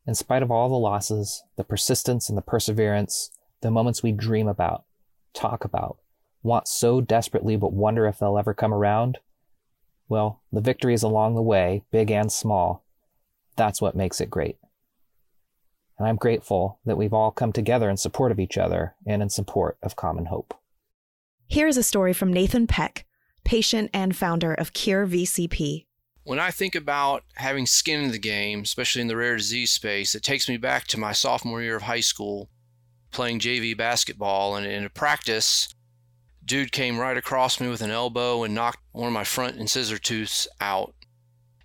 In 0.10 0.16
spite 0.16 0.42
of 0.42 0.50
all 0.50 0.70
the 0.70 0.76
losses, 0.76 1.44
the 1.56 1.64
persistence 1.64 2.30
and 2.30 2.36
the 2.36 2.42
perseverance, 2.42 3.30
the 3.62 3.70
moments 3.70 4.02
we 4.02 4.12
dream 4.12 4.48
about, 4.48 4.86
talk 5.36 5.64
about, 5.64 6.00
want 6.42 6.68
so 6.68 7.00
desperately 7.00 7.56
but 7.56 7.74
wonder 7.74 8.08
if 8.08 8.18
they'll 8.18 8.40
ever 8.40 8.56
come 8.56 8.74
around, 8.74 9.20
well, 10.08 10.42
the 10.52 10.62
victories 10.62 11.04
along 11.04 11.36
the 11.36 11.44
way, 11.44 11.84
big 11.92 12.10
and 12.10 12.32
small, 12.32 12.84
that's 13.56 13.84
what 13.84 13.96
makes 13.96 14.20
it 14.20 14.32
great. 14.32 14.58
And 16.00 16.08
I'm 16.08 16.16
grateful 16.16 16.80
that 16.88 16.98
we've 16.98 17.14
all 17.14 17.30
come 17.30 17.54
together 17.54 17.88
in 17.88 17.98
support 17.98 18.32
of 18.32 18.40
each 18.40 18.58
other 18.58 18.96
and 19.06 19.22
in 19.22 19.30
support 19.30 19.78
of 19.84 19.96
common 19.96 20.26
hope. 20.26 20.56
Here's 21.48 21.78
a 21.78 21.84
story 21.84 22.14
from 22.14 22.34
Nathan 22.34 22.66
Peck, 22.66 23.06
patient 23.44 23.92
and 23.94 24.16
founder 24.16 24.56
of 24.56 24.74
Cure 24.74 25.06
VCP. 25.06 25.86
When 26.24 26.40
I 26.40 26.52
think 26.52 26.76
about 26.76 27.24
having 27.36 27.66
skin 27.66 28.04
in 28.04 28.12
the 28.12 28.20
game, 28.20 28.62
especially 28.62 29.02
in 29.02 29.08
the 29.08 29.18
rare 29.18 29.38
disease 29.38 29.72
space, 29.72 30.14
it 30.14 30.24
takes 30.24 30.48
me 30.48 30.58
back 30.58 30.86
to 30.88 31.00
my 31.00 31.12
sophomore 31.12 31.62
year 31.62 31.76
of 31.76 31.84
high 31.84 32.02
school 32.02 32.50
playing 33.12 33.40
JV 33.40 33.76
basketball. 33.76 34.56
And 34.56 34.66
in 34.66 34.86
a 34.86 34.90
practice, 34.90 35.74
dude 36.46 36.72
came 36.72 37.00
right 37.00 37.18
across 37.18 37.60
me 37.60 37.68
with 37.68 37.82
an 37.82 37.92
elbow 37.92 38.44
and 38.44 38.54
knocked 38.54 38.80
one 38.92 39.08
of 39.08 39.14
my 39.14 39.24
front 39.24 39.58
incisor 39.58 39.98
tooths 39.98 40.48
out. 40.62 40.94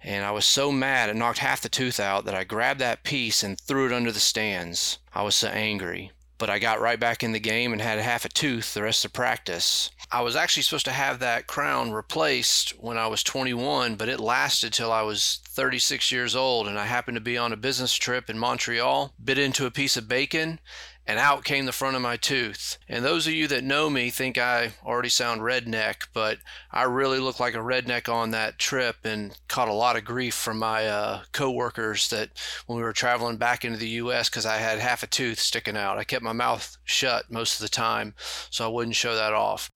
And 0.02 0.24
I 0.24 0.30
was 0.30 0.44
so 0.44 0.70
mad 0.70 1.08
it 1.08 1.16
knocked 1.16 1.38
half 1.38 1.62
the 1.62 1.68
tooth 1.68 1.98
out 1.98 2.26
that 2.26 2.34
I 2.34 2.44
grabbed 2.44 2.80
that 2.80 3.04
piece 3.04 3.42
and 3.42 3.58
threw 3.58 3.86
it 3.86 3.92
under 3.92 4.12
the 4.12 4.20
stands. 4.20 4.98
I 5.14 5.22
was 5.22 5.34
so 5.34 5.48
angry. 5.48 6.12
But 6.38 6.50
I 6.50 6.58
got 6.58 6.80
right 6.80 6.98
back 6.98 7.22
in 7.22 7.32
the 7.32 7.40
game 7.40 7.72
and 7.72 7.80
had 7.80 7.98
half 7.98 8.24
a 8.24 8.28
tooth 8.28 8.74
the 8.74 8.82
rest 8.82 9.04
of 9.04 9.12
practice. 9.12 9.90
I 10.10 10.22
was 10.22 10.36
actually 10.36 10.62
supposed 10.62 10.84
to 10.84 10.92
have 10.92 11.18
that 11.20 11.46
crown 11.46 11.92
replaced 11.92 12.70
when 12.78 12.98
I 12.98 13.06
was 13.06 13.22
21, 13.22 13.96
but 13.96 14.08
it 14.08 14.20
lasted 14.20 14.72
till 14.72 14.92
I 14.92 15.02
was 15.02 15.40
36 15.48 16.12
years 16.12 16.36
old. 16.36 16.68
And 16.68 16.78
I 16.78 16.86
happened 16.86 17.16
to 17.16 17.20
be 17.20 17.38
on 17.38 17.52
a 17.52 17.56
business 17.56 17.94
trip 17.94 18.28
in 18.28 18.38
Montreal, 18.38 19.14
bit 19.22 19.38
into 19.38 19.66
a 19.66 19.70
piece 19.70 19.96
of 19.96 20.08
bacon, 20.08 20.60
and 21.06 21.18
out 21.18 21.44
came 21.44 21.66
the 21.66 21.72
front 21.72 21.96
of 21.96 22.02
my 22.02 22.16
tooth. 22.16 22.78
And 22.88 23.04
those 23.04 23.26
of 23.26 23.34
you 23.34 23.46
that 23.48 23.64
know 23.64 23.90
me 23.90 24.10
think 24.10 24.38
I 24.38 24.72
already 24.84 25.10
sound 25.10 25.42
redneck, 25.42 26.08
but 26.14 26.38
I 26.70 26.84
really 26.84 27.18
looked 27.18 27.40
like 27.40 27.54
a 27.54 27.58
redneck 27.58 28.12
on 28.12 28.30
that 28.30 28.58
trip 28.58 28.96
and 29.04 29.38
caught 29.48 29.68
a 29.68 29.74
lot 29.74 29.96
of 29.96 30.04
grief 30.04 30.34
from 30.34 30.58
my 30.58 30.86
uh, 30.86 31.22
coworkers 31.32 32.08
that 32.08 32.30
when 32.66 32.76
we 32.76 32.82
were 32.82 32.92
traveling 32.92 33.36
back 33.36 33.64
into 33.64 33.78
the 33.78 33.88
U.S. 33.88 34.28
because 34.30 34.46
I 34.46 34.56
had 34.56 34.78
half 34.78 35.02
a 35.02 35.06
tooth 35.06 35.38
sticking 35.38 35.76
out. 35.76 35.98
I 35.98 36.04
kept 36.04 36.24
my 36.24 36.32
mouth 36.32 36.76
shut 36.84 37.30
most 37.30 37.54
of 37.54 37.60
the 37.60 37.68
time 37.68 38.14
so 38.50 38.64
I 38.64 38.68
wouldn't 38.68 38.96
show 38.96 39.14
that 39.14 39.34
off. 39.34 39.70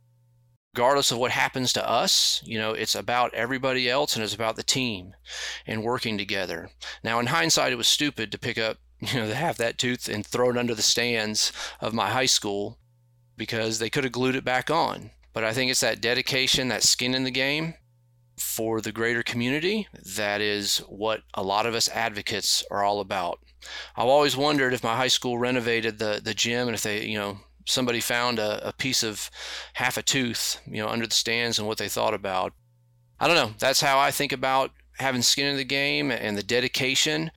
Regardless 0.75 1.11
of 1.11 1.19
what 1.19 1.33
happens 1.33 1.73
to 1.73 1.89
us, 1.89 2.41
you 2.45 2.59
know, 2.59 2.73
it's 2.73 2.95
about 2.95 3.35
everybody 3.35 3.91
else 3.91 4.15
and 4.15 4.25
it's 4.25 4.35
about 4.35 4.57
the 4.57 4.63
team 4.63 5.15
and 5.67 5.83
working 5.83 6.17
together. 6.17 6.71
Now, 7.03 7.19
in 7.19 7.27
hindsight, 7.27 7.73
it 7.73 7.77
was 7.77 7.89
stupid 7.89 8.31
to 8.31 8.39
pick 8.39 8.59
up 8.59 8.79
you 9.01 9.21
know, 9.21 9.27
have 9.33 9.57
that 9.59 9.79
tooth 9.79 10.09
and 10.09 10.27
throw 10.27 10.51
it 10.51 10.57
under 10.57 10.75
the 10.75 10.83
stands 10.83 11.53
of 11.81 11.95
my 11.95 12.11
high 12.11 12.27
school 12.27 12.79
because 13.37 13.79
they 13.79 13.91
could 13.91 14.05
have 14.05 14.13
glued 14.13 14.37
it 14.37 14.45
back 14.45 14.71
on. 14.71 15.11
But 15.33 15.45
I 15.45 15.53
think 15.53 15.71
it's 15.71 15.81
that 15.81 16.01
dedication, 16.01 16.69
that 16.69 16.83
skin 16.83 17.15
in 17.15 17.25
the 17.25 17.31
game 17.31 17.75
for 18.37 18.81
the 18.81 18.93
greater 18.93 19.23
community. 19.23 19.87
That 20.17 20.41
is 20.41 20.79
what 20.89 21.23
a 21.35 21.43
lot 21.43 21.67
of 21.67 21.75
us 21.75 21.89
advocates 21.89 22.65
are 22.71 22.83
all 22.83 23.01
about. 23.01 23.41
I've 23.97 24.07
always 24.07 24.37
wondered 24.37 24.73
if 24.73 24.85
my 24.85 24.97
high 24.97 25.09
school 25.09 25.39
renovated 25.39 25.99
the, 25.99 26.21
the 26.23 26.35
gym 26.35 26.69
and 26.69 26.75
if 26.75 26.83
they, 26.83 27.05
you 27.05 27.19
know, 27.19 27.39
somebody 27.67 28.01
found 28.01 28.39
a, 28.39 28.69
a 28.69 28.73
piece 28.73 29.03
of 29.03 29.31
half 29.75 29.97
a 29.97 30.03
tooth, 30.03 30.61
you 30.67 30.83
know, 30.83 30.89
under 30.89 31.07
the 31.07 31.15
stands 31.15 31.59
and 31.59 31.69
what 31.69 31.79
they 31.79 31.89
thought 31.89 32.15
about. 32.15 32.53
I 33.21 33.27
don't 33.27 33.37
know. 33.37 33.55
That's 33.59 33.81
how 33.81 33.99
I 33.99 34.11
think 34.11 34.33
about 34.33 34.71
having 34.99 35.23
skin 35.23 35.47
in 35.47 35.57
the 35.57 35.65
game 35.65 36.11
and 36.11 36.37
the 36.37 36.43
dedication 36.43 37.31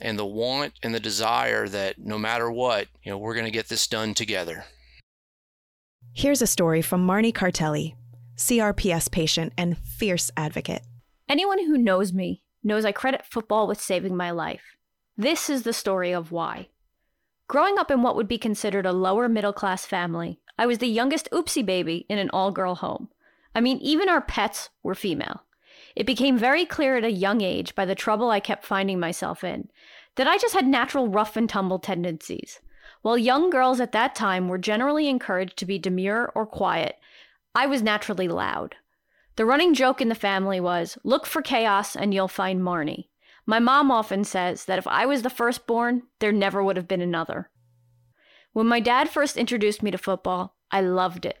and 0.00 0.18
the 0.18 0.26
want 0.26 0.74
and 0.82 0.94
the 0.94 1.00
desire 1.00 1.68
that 1.68 1.98
no 1.98 2.18
matter 2.18 2.50
what, 2.50 2.88
you 3.02 3.10
know, 3.10 3.18
we're 3.18 3.34
going 3.34 3.46
to 3.46 3.50
get 3.50 3.68
this 3.68 3.86
done 3.86 4.14
together. 4.14 4.64
Here's 6.12 6.42
a 6.42 6.46
story 6.46 6.82
from 6.82 7.06
Marnie 7.06 7.32
Cartelli, 7.32 7.94
CRPS 8.36 9.10
patient 9.10 9.52
and 9.56 9.78
fierce 9.78 10.30
advocate. 10.36 10.82
Anyone 11.28 11.64
who 11.64 11.78
knows 11.78 12.12
me 12.12 12.42
knows 12.62 12.84
I 12.84 12.92
credit 12.92 13.24
football 13.24 13.66
with 13.66 13.80
saving 13.80 14.16
my 14.16 14.30
life. 14.30 14.76
This 15.16 15.48
is 15.48 15.62
the 15.62 15.72
story 15.72 16.12
of 16.12 16.32
why. 16.32 16.68
Growing 17.46 17.78
up 17.78 17.90
in 17.90 18.02
what 18.02 18.16
would 18.16 18.28
be 18.28 18.38
considered 18.38 18.86
a 18.86 18.92
lower 18.92 19.28
middle 19.28 19.52
class 19.52 19.84
family, 19.84 20.40
I 20.58 20.66
was 20.66 20.78
the 20.78 20.86
youngest 20.86 21.28
oopsie 21.30 21.64
baby 21.64 22.06
in 22.08 22.18
an 22.18 22.30
all 22.32 22.50
girl 22.50 22.74
home. 22.74 23.08
I 23.54 23.60
mean, 23.60 23.78
even 23.78 24.08
our 24.08 24.20
pets 24.20 24.70
were 24.82 24.94
female. 24.94 25.44
It 25.96 26.06
became 26.06 26.38
very 26.38 26.64
clear 26.64 26.96
at 26.96 27.04
a 27.04 27.10
young 27.10 27.40
age 27.40 27.74
by 27.74 27.84
the 27.84 27.94
trouble 27.94 28.30
I 28.30 28.40
kept 28.40 28.64
finding 28.64 29.00
myself 29.00 29.42
in 29.44 29.68
that 30.16 30.26
I 30.28 30.38
just 30.38 30.54
had 30.54 30.66
natural 30.66 31.08
rough 31.08 31.36
and 31.36 31.48
tumble 31.48 31.78
tendencies. 31.78 32.60
While 33.02 33.16
young 33.16 33.48
girls 33.48 33.80
at 33.80 33.92
that 33.92 34.14
time 34.14 34.48
were 34.48 34.58
generally 34.58 35.08
encouraged 35.08 35.56
to 35.58 35.66
be 35.66 35.78
demure 35.78 36.30
or 36.34 36.46
quiet, 36.46 36.96
I 37.54 37.66
was 37.66 37.82
naturally 37.82 38.28
loud. 38.28 38.76
The 39.36 39.46
running 39.46 39.74
joke 39.74 40.00
in 40.00 40.08
the 40.08 40.14
family 40.14 40.60
was 40.60 40.98
look 41.04 41.26
for 41.26 41.40
chaos 41.40 41.96
and 41.96 42.12
you'll 42.12 42.28
find 42.28 42.60
Marnie. 42.60 43.06
My 43.46 43.58
mom 43.58 43.90
often 43.90 44.24
says 44.24 44.66
that 44.66 44.78
if 44.78 44.86
I 44.86 45.06
was 45.06 45.22
the 45.22 45.30
firstborn, 45.30 46.02
there 46.18 46.32
never 46.32 46.62
would 46.62 46.76
have 46.76 46.86
been 46.86 47.00
another. 47.00 47.48
When 48.52 48.66
my 48.66 48.80
dad 48.80 49.08
first 49.08 49.36
introduced 49.36 49.82
me 49.82 49.90
to 49.90 49.98
football, 49.98 50.56
I 50.70 50.82
loved 50.82 51.24
it. 51.24 51.39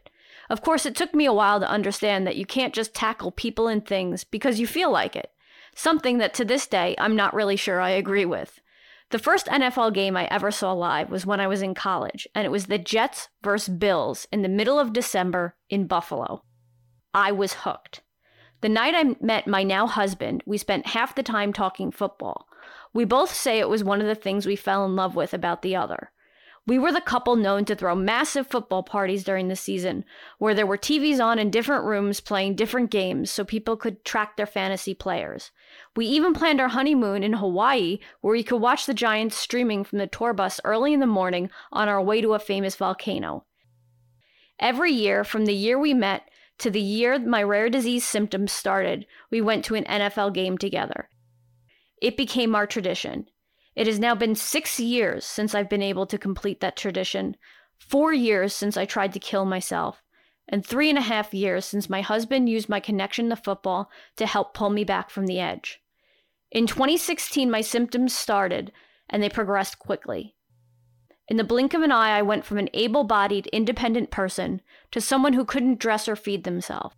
Of 0.50 0.62
course, 0.62 0.84
it 0.84 0.96
took 0.96 1.14
me 1.14 1.26
a 1.26 1.32
while 1.32 1.60
to 1.60 1.70
understand 1.70 2.26
that 2.26 2.34
you 2.34 2.44
can't 2.44 2.74
just 2.74 2.92
tackle 2.92 3.30
people 3.30 3.68
and 3.68 3.86
things 3.86 4.24
because 4.24 4.58
you 4.58 4.66
feel 4.66 4.90
like 4.90 5.14
it, 5.14 5.30
something 5.76 6.18
that 6.18 6.34
to 6.34 6.44
this 6.44 6.66
day 6.66 6.96
I'm 6.98 7.14
not 7.14 7.32
really 7.32 7.54
sure 7.54 7.80
I 7.80 7.90
agree 7.90 8.24
with. 8.24 8.60
The 9.10 9.20
first 9.20 9.46
NFL 9.46 9.94
game 9.94 10.16
I 10.16 10.26
ever 10.26 10.50
saw 10.50 10.72
live 10.72 11.08
was 11.08 11.24
when 11.24 11.38
I 11.38 11.46
was 11.46 11.62
in 11.62 11.74
college, 11.74 12.28
and 12.34 12.44
it 12.44 12.50
was 12.50 12.66
the 12.66 12.78
Jets 12.78 13.28
versus 13.42 13.72
Bills 13.74 14.26
in 14.32 14.42
the 14.42 14.48
middle 14.48 14.78
of 14.78 14.92
December 14.92 15.54
in 15.68 15.86
Buffalo. 15.86 16.42
I 17.14 17.30
was 17.30 17.54
hooked. 17.54 18.02
The 18.60 18.68
night 18.68 18.94
I 18.96 19.16
met 19.24 19.46
my 19.46 19.62
now 19.62 19.86
husband, 19.86 20.42
we 20.46 20.58
spent 20.58 20.88
half 20.88 21.14
the 21.14 21.22
time 21.22 21.52
talking 21.52 21.92
football. 21.92 22.46
We 22.92 23.04
both 23.04 23.32
say 23.32 23.60
it 23.60 23.68
was 23.68 23.84
one 23.84 24.00
of 24.00 24.06
the 24.08 24.16
things 24.16 24.46
we 24.46 24.56
fell 24.56 24.84
in 24.84 24.96
love 24.96 25.14
with 25.14 25.32
about 25.32 25.62
the 25.62 25.76
other. 25.76 26.10
We 26.66 26.78
were 26.78 26.92
the 26.92 27.00
couple 27.00 27.36
known 27.36 27.64
to 27.64 27.74
throw 27.74 27.94
massive 27.94 28.46
football 28.46 28.82
parties 28.82 29.24
during 29.24 29.48
the 29.48 29.56
season, 29.56 30.04
where 30.38 30.54
there 30.54 30.66
were 30.66 30.76
TVs 30.76 31.24
on 31.24 31.38
in 31.38 31.50
different 31.50 31.84
rooms 31.84 32.20
playing 32.20 32.54
different 32.54 32.90
games 32.90 33.30
so 33.30 33.44
people 33.44 33.76
could 33.76 34.04
track 34.04 34.36
their 34.36 34.46
fantasy 34.46 34.94
players. 34.94 35.50
We 35.96 36.06
even 36.06 36.34
planned 36.34 36.60
our 36.60 36.68
honeymoon 36.68 37.22
in 37.22 37.32
Hawaii, 37.32 37.98
where 38.20 38.32
we 38.32 38.44
could 38.44 38.60
watch 38.60 38.86
the 38.86 38.94
Giants 38.94 39.36
streaming 39.36 39.84
from 39.84 39.98
the 39.98 40.06
tour 40.06 40.32
bus 40.32 40.60
early 40.62 40.92
in 40.92 41.00
the 41.00 41.06
morning 41.06 41.50
on 41.72 41.88
our 41.88 42.02
way 42.02 42.20
to 42.20 42.34
a 42.34 42.38
famous 42.38 42.76
volcano. 42.76 43.46
Every 44.58 44.92
year, 44.92 45.24
from 45.24 45.46
the 45.46 45.54
year 45.54 45.78
we 45.78 45.94
met 45.94 46.28
to 46.58 46.70
the 46.70 46.80
year 46.80 47.18
my 47.18 47.42
rare 47.42 47.70
disease 47.70 48.04
symptoms 48.04 48.52
started, 48.52 49.06
we 49.30 49.40
went 49.40 49.64
to 49.64 49.74
an 49.74 49.84
NFL 49.84 50.34
game 50.34 50.58
together. 50.58 51.08
It 52.02 52.18
became 52.18 52.54
our 52.54 52.66
tradition. 52.66 53.26
It 53.76 53.86
has 53.86 53.98
now 53.98 54.14
been 54.14 54.34
six 54.34 54.80
years 54.80 55.24
since 55.24 55.54
I've 55.54 55.68
been 55.68 55.82
able 55.82 56.06
to 56.06 56.18
complete 56.18 56.60
that 56.60 56.76
tradition, 56.76 57.36
four 57.78 58.12
years 58.12 58.52
since 58.52 58.76
I 58.76 58.84
tried 58.84 59.12
to 59.12 59.20
kill 59.20 59.44
myself, 59.44 60.02
and 60.48 60.64
three 60.64 60.88
and 60.88 60.98
a 60.98 61.02
half 61.02 61.32
years 61.32 61.64
since 61.64 61.88
my 61.88 62.00
husband 62.00 62.48
used 62.48 62.68
my 62.68 62.80
connection 62.80 63.30
to 63.30 63.36
football 63.36 63.90
to 64.16 64.26
help 64.26 64.54
pull 64.54 64.70
me 64.70 64.84
back 64.84 65.08
from 65.10 65.26
the 65.26 65.38
edge. 65.38 65.80
In 66.50 66.66
2016, 66.66 67.50
my 67.50 67.60
symptoms 67.60 68.14
started, 68.14 68.72
and 69.08 69.22
they 69.22 69.28
progressed 69.28 69.78
quickly. 69.78 70.34
In 71.28 71.36
the 71.36 71.44
blink 71.44 71.74
of 71.74 71.82
an 71.82 71.92
eye, 71.92 72.18
I 72.18 72.22
went 72.22 72.44
from 72.44 72.58
an 72.58 72.68
able 72.74 73.04
bodied, 73.04 73.46
independent 73.48 74.10
person 74.10 74.60
to 74.90 75.00
someone 75.00 75.34
who 75.34 75.44
couldn't 75.44 75.78
dress 75.78 76.08
or 76.08 76.16
feed 76.16 76.42
themselves. 76.42 76.96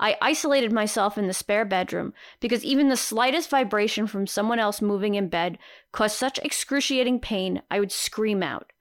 I 0.00 0.16
isolated 0.22 0.72
myself 0.72 1.18
in 1.18 1.26
the 1.26 1.32
spare 1.32 1.64
bedroom 1.64 2.14
because 2.40 2.64
even 2.64 2.88
the 2.88 2.96
slightest 2.96 3.50
vibration 3.50 4.06
from 4.06 4.26
someone 4.26 4.58
else 4.60 4.80
moving 4.80 5.14
in 5.14 5.28
bed 5.28 5.58
caused 5.90 6.16
such 6.16 6.38
excruciating 6.38 7.20
pain 7.20 7.62
I 7.70 7.80
would 7.80 7.90
scream 7.90 8.42
out. 8.42 8.72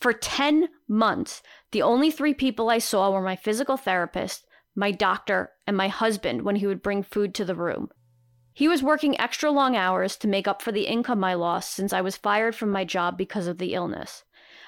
For 0.00 0.12
10 0.12 0.68
months, 0.88 1.42
the 1.72 1.82
only 1.82 2.10
three 2.10 2.34
people 2.34 2.70
I 2.70 2.78
saw 2.78 3.10
were 3.10 3.20
my 3.20 3.36
physical 3.36 3.76
therapist, 3.76 4.46
my 4.74 4.92
doctor, 4.92 5.50
and 5.66 5.76
my 5.76 5.88
husband 5.88 6.42
when 6.42 6.56
he 6.56 6.66
would 6.66 6.82
bring 6.82 7.02
food 7.02 7.34
to 7.34 7.44
the 7.44 7.54
room. 7.54 7.90
He 8.52 8.68
was 8.68 8.82
working 8.82 9.18
extra 9.20 9.50
long 9.50 9.76
hours 9.76 10.16
to 10.18 10.28
make 10.28 10.46
up 10.46 10.62
for 10.62 10.72
the 10.72 10.86
income 10.86 11.24
I 11.24 11.34
lost 11.34 11.70
since 11.70 11.92
I 11.92 12.00
was 12.00 12.16
fired 12.16 12.54
from 12.54 12.70
my 12.70 12.84
job 12.84 13.18
because 13.18 13.46
of 13.46 13.58
the 13.58 13.74
illness. 13.74 14.24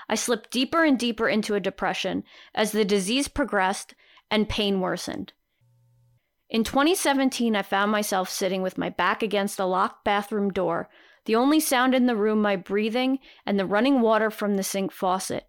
I 0.08 0.16
slipped 0.16 0.50
deeper 0.50 0.84
and 0.84 0.98
deeper 0.98 1.28
into 1.28 1.54
a 1.54 1.60
depression 1.60 2.24
as 2.54 2.72
the 2.72 2.84
disease 2.84 3.28
progressed 3.28 3.94
and 4.30 4.48
pain 4.48 4.80
worsened. 4.80 5.32
In 6.52 6.64
2017, 6.64 7.56
I 7.56 7.62
found 7.62 7.90
myself 7.90 8.28
sitting 8.28 8.60
with 8.60 8.76
my 8.76 8.90
back 8.90 9.22
against 9.22 9.58
a 9.58 9.64
locked 9.64 10.04
bathroom 10.04 10.50
door, 10.50 10.90
the 11.24 11.34
only 11.34 11.58
sound 11.58 11.94
in 11.94 12.04
the 12.04 12.14
room 12.14 12.42
my 12.42 12.56
breathing 12.56 13.20
and 13.46 13.58
the 13.58 13.64
running 13.64 14.02
water 14.02 14.30
from 14.30 14.56
the 14.58 14.62
sink 14.62 14.92
faucet. 14.92 15.46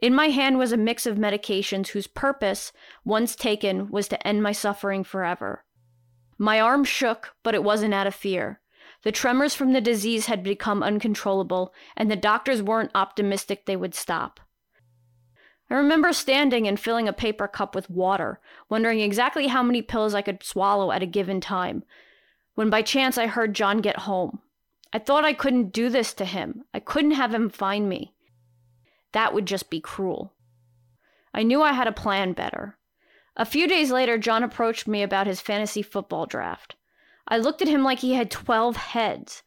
In 0.00 0.14
my 0.14 0.28
hand 0.28 0.56
was 0.56 0.72
a 0.72 0.78
mix 0.78 1.04
of 1.04 1.18
medications 1.18 1.88
whose 1.88 2.06
purpose, 2.06 2.72
once 3.04 3.36
taken, 3.36 3.90
was 3.90 4.08
to 4.08 4.26
end 4.26 4.42
my 4.42 4.52
suffering 4.52 5.04
forever. 5.04 5.66
My 6.38 6.58
arm 6.58 6.84
shook, 6.84 7.34
but 7.42 7.54
it 7.54 7.62
wasn't 7.62 7.92
out 7.92 8.06
of 8.06 8.14
fear. 8.14 8.62
The 9.02 9.12
tremors 9.12 9.54
from 9.54 9.74
the 9.74 9.82
disease 9.82 10.24
had 10.24 10.42
become 10.42 10.82
uncontrollable, 10.82 11.74
and 11.98 12.10
the 12.10 12.16
doctors 12.16 12.62
weren't 12.62 12.92
optimistic 12.94 13.66
they 13.66 13.76
would 13.76 13.94
stop. 13.94 14.40
I 15.72 15.76
remember 15.76 16.12
standing 16.12 16.68
and 16.68 16.78
filling 16.78 17.08
a 17.08 17.14
paper 17.14 17.48
cup 17.48 17.74
with 17.74 17.88
water, 17.88 18.40
wondering 18.68 19.00
exactly 19.00 19.46
how 19.46 19.62
many 19.62 19.80
pills 19.80 20.12
I 20.12 20.20
could 20.20 20.44
swallow 20.44 20.92
at 20.92 21.02
a 21.02 21.06
given 21.06 21.40
time, 21.40 21.82
when 22.54 22.68
by 22.68 22.82
chance 22.82 23.16
I 23.16 23.26
heard 23.26 23.54
John 23.54 23.78
get 23.78 24.00
home. 24.00 24.40
I 24.92 24.98
thought 24.98 25.24
I 25.24 25.32
couldn't 25.32 25.72
do 25.72 25.88
this 25.88 26.12
to 26.12 26.26
him. 26.26 26.64
I 26.74 26.78
couldn't 26.78 27.12
have 27.12 27.32
him 27.32 27.48
find 27.48 27.88
me. 27.88 28.12
That 29.12 29.32
would 29.32 29.46
just 29.46 29.70
be 29.70 29.80
cruel. 29.80 30.34
I 31.32 31.42
knew 31.42 31.62
I 31.62 31.72
had 31.72 31.88
a 31.88 31.92
plan 31.92 32.34
better. 32.34 32.76
A 33.38 33.46
few 33.46 33.66
days 33.66 33.90
later, 33.90 34.18
John 34.18 34.42
approached 34.42 34.86
me 34.86 35.02
about 35.02 35.26
his 35.26 35.40
fantasy 35.40 35.80
football 35.80 36.26
draft. 36.26 36.76
I 37.26 37.38
looked 37.38 37.62
at 37.62 37.68
him 37.68 37.82
like 37.82 38.00
he 38.00 38.12
had 38.12 38.30
12 38.30 38.76
heads. 38.76 39.42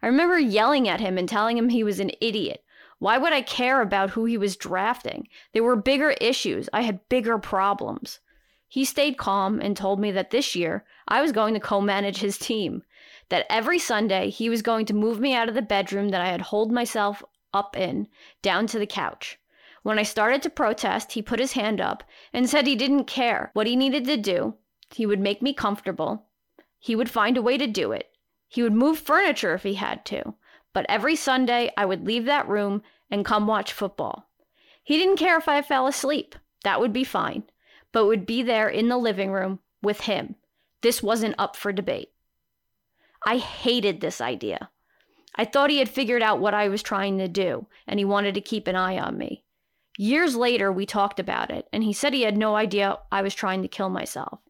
I 0.00 0.06
remember 0.06 0.38
yelling 0.38 0.86
at 0.88 1.00
him 1.00 1.18
and 1.18 1.28
telling 1.28 1.58
him 1.58 1.70
he 1.70 1.82
was 1.82 1.98
an 1.98 2.12
idiot. 2.20 2.62
Why 2.98 3.18
would 3.18 3.32
I 3.32 3.42
care 3.42 3.82
about 3.82 4.10
who 4.10 4.24
he 4.24 4.38
was 4.38 4.56
drafting? 4.56 5.28
There 5.52 5.62
were 5.62 5.76
bigger 5.76 6.12
issues. 6.12 6.68
I 6.72 6.82
had 6.82 7.08
bigger 7.08 7.38
problems. 7.38 8.20
He 8.68 8.84
stayed 8.84 9.18
calm 9.18 9.60
and 9.60 9.76
told 9.76 10.00
me 10.00 10.10
that 10.12 10.30
this 10.30 10.56
year 10.56 10.84
I 11.06 11.20
was 11.20 11.30
going 11.30 11.54
to 11.54 11.60
co 11.60 11.80
manage 11.80 12.18
his 12.18 12.38
team, 12.38 12.82
that 13.28 13.46
every 13.50 13.78
Sunday 13.78 14.30
he 14.30 14.48
was 14.48 14.62
going 14.62 14.86
to 14.86 14.94
move 14.94 15.20
me 15.20 15.34
out 15.34 15.48
of 15.48 15.54
the 15.54 15.62
bedroom 15.62 16.08
that 16.08 16.20
I 16.20 16.28
had 16.28 16.40
holed 16.40 16.72
myself 16.72 17.22
up 17.52 17.76
in, 17.76 18.08
down 18.42 18.66
to 18.68 18.78
the 18.78 18.86
couch. 18.86 19.38
When 19.82 19.98
I 19.98 20.02
started 20.02 20.42
to 20.42 20.50
protest, 20.50 21.12
he 21.12 21.22
put 21.22 21.38
his 21.38 21.52
hand 21.52 21.80
up 21.80 22.02
and 22.32 22.50
said 22.50 22.66
he 22.66 22.74
didn't 22.74 23.04
care 23.04 23.50
what 23.52 23.66
he 23.66 23.76
needed 23.76 24.04
to 24.06 24.16
do. 24.16 24.54
He 24.90 25.06
would 25.06 25.20
make 25.20 25.42
me 25.42 25.52
comfortable. 25.52 26.26
He 26.78 26.96
would 26.96 27.10
find 27.10 27.36
a 27.36 27.42
way 27.42 27.56
to 27.58 27.66
do 27.66 27.92
it. 27.92 28.10
He 28.48 28.62
would 28.62 28.72
move 28.72 28.98
furniture 28.98 29.54
if 29.54 29.62
he 29.62 29.74
had 29.74 30.04
to. 30.06 30.34
But 30.76 30.84
every 30.90 31.16
Sunday, 31.16 31.72
I 31.74 31.86
would 31.86 32.06
leave 32.06 32.26
that 32.26 32.50
room 32.50 32.82
and 33.10 33.24
come 33.24 33.46
watch 33.46 33.72
football. 33.72 34.28
He 34.84 34.98
didn't 34.98 35.16
care 35.16 35.38
if 35.38 35.48
I 35.48 35.62
fell 35.62 35.86
asleep. 35.86 36.34
That 36.64 36.80
would 36.80 36.92
be 36.92 37.02
fine. 37.02 37.44
But 37.92 38.04
would 38.04 38.26
be 38.26 38.42
there 38.42 38.68
in 38.68 38.90
the 38.90 38.98
living 38.98 39.32
room 39.32 39.60
with 39.82 40.02
him. 40.02 40.34
This 40.82 41.02
wasn't 41.02 41.34
up 41.38 41.56
for 41.56 41.72
debate. 41.72 42.10
I 43.24 43.38
hated 43.38 44.02
this 44.02 44.20
idea. 44.20 44.68
I 45.34 45.46
thought 45.46 45.70
he 45.70 45.78
had 45.78 45.88
figured 45.88 46.22
out 46.22 46.40
what 46.40 46.52
I 46.52 46.68
was 46.68 46.82
trying 46.82 47.16
to 47.20 47.26
do, 47.26 47.68
and 47.86 47.98
he 47.98 48.04
wanted 48.04 48.34
to 48.34 48.42
keep 48.42 48.66
an 48.66 48.76
eye 48.76 48.98
on 48.98 49.16
me. 49.16 49.44
Years 49.96 50.36
later, 50.36 50.70
we 50.70 50.84
talked 50.84 51.18
about 51.18 51.50
it, 51.50 51.66
and 51.72 51.84
he 51.84 51.94
said 51.94 52.12
he 52.12 52.20
had 52.20 52.36
no 52.36 52.54
idea 52.54 52.98
I 53.10 53.22
was 53.22 53.34
trying 53.34 53.62
to 53.62 53.68
kill 53.68 53.88
myself. 53.88 54.40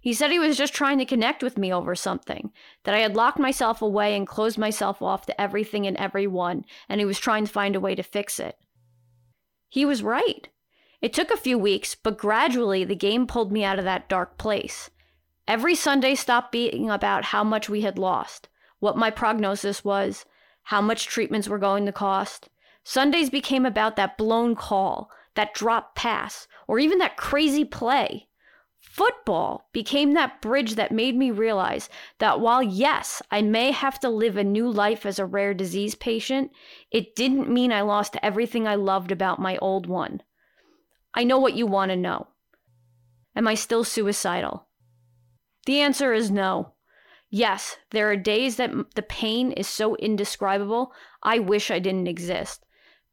He 0.00 0.12
said 0.12 0.30
he 0.30 0.38
was 0.38 0.56
just 0.56 0.74
trying 0.74 0.98
to 0.98 1.04
connect 1.04 1.42
with 1.42 1.58
me 1.58 1.72
over 1.72 1.94
something, 1.94 2.52
that 2.84 2.94
I 2.94 2.98
had 2.98 3.16
locked 3.16 3.38
myself 3.38 3.82
away 3.82 4.16
and 4.16 4.26
closed 4.26 4.58
myself 4.58 5.02
off 5.02 5.26
to 5.26 5.40
everything 5.40 5.86
and 5.86 5.96
everyone, 5.96 6.64
and 6.88 7.00
he 7.00 7.04
was 7.04 7.18
trying 7.18 7.46
to 7.46 7.52
find 7.52 7.76
a 7.76 7.80
way 7.80 7.94
to 7.94 8.02
fix 8.02 8.38
it. 8.38 8.56
He 9.68 9.84
was 9.84 10.02
right. 10.02 10.48
It 11.02 11.12
took 11.12 11.30
a 11.30 11.36
few 11.36 11.58
weeks, 11.58 11.94
but 11.94 12.16
gradually 12.16 12.84
the 12.84 12.94
game 12.94 13.26
pulled 13.26 13.52
me 13.52 13.64
out 13.64 13.78
of 13.78 13.84
that 13.84 14.08
dark 14.08 14.38
place. 14.38 14.90
Every 15.46 15.74
Sunday 15.74 16.14
stopped 16.14 16.52
being 16.52 16.88
about 16.88 17.26
how 17.26 17.44
much 17.44 17.68
we 17.68 17.82
had 17.82 17.98
lost, 17.98 18.48
what 18.78 18.96
my 18.96 19.10
prognosis 19.10 19.84
was, 19.84 20.24
how 20.64 20.80
much 20.80 21.06
treatments 21.06 21.48
were 21.48 21.58
going 21.58 21.84
to 21.86 21.92
cost, 21.92 22.48
Sundays 22.84 23.30
became 23.30 23.66
about 23.66 23.96
that 23.96 24.16
blown 24.16 24.54
call, 24.54 25.10
that 25.34 25.54
drop 25.54 25.94
pass, 25.94 26.46
or 26.68 26.78
even 26.78 26.98
that 26.98 27.16
crazy 27.16 27.64
play. 27.64 28.28
Football 28.94 29.68
became 29.72 30.12
that 30.12 30.40
bridge 30.40 30.76
that 30.76 30.92
made 30.92 31.16
me 31.16 31.30
realize 31.32 31.88
that 32.18 32.38
while, 32.38 32.62
yes, 32.62 33.20
I 33.30 33.42
may 33.42 33.72
have 33.72 33.98
to 34.00 34.08
live 34.08 34.36
a 34.36 34.44
new 34.44 34.70
life 34.70 35.04
as 35.04 35.18
a 35.18 35.26
rare 35.26 35.52
disease 35.52 35.96
patient, 35.96 36.52
it 36.92 37.16
didn't 37.16 37.50
mean 37.50 37.72
I 37.72 37.80
lost 37.80 38.16
everything 38.22 38.68
I 38.68 38.76
loved 38.76 39.10
about 39.10 39.40
my 39.40 39.56
old 39.56 39.86
one. 39.86 40.22
I 41.12 41.24
know 41.24 41.38
what 41.38 41.54
you 41.54 41.66
want 41.66 41.90
to 41.90 41.96
know. 41.96 42.28
Am 43.34 43.48
I 43.48 43.54
still 43.54 43.82
suicidal? 43.82 44.68
The 45.66 45.80
answer 45.80 46.12
is 46.12 46.30
no. 46.30 46.74
Yes, 47.30 47.78
there 47.90 48.08
are 48.10 48.16
days 48.16 48.56
that 48.56 48.70
the 48.94 49.02
pain 49.02 49.50
is 49.50 49.66
so 49.66 49.96
indescribable, 49.96 50.92
I 51.20 51.40
wish 51.40 51.70
I 51.70 51.80
didn't 51.80 52.06
exist 52.06 52.64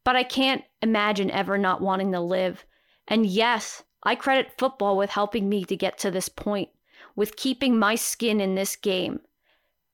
but 0.04 0.16
I 0.16 0.22
can't 0.22 0.64
imagine 0.80 1.30
ever 1.30 1.58
not 1.58 1.80
wanting 1.80 2.12
to 2.12 2.20
live. 2.20 2.64
And 3.06 3.26
yes, 3.26 3.82
I 4.02 4.14
credit 4.14 4.52
football 4.58 4.96
with 4.96 5.10
helping 5.10 5.48
me 5.48 5.64
to 5.64 5.76
get 5.76 5.98
to 5.98 6.10
this 6.10 6.28
point, 6.28 6.70
with 7.14 7.36
keeping 7.36 7.78
my 7.78 7.94
skin 7.94 8.40
in 8.40 8.54
this 8.54 8.76
game. 8.76 9.20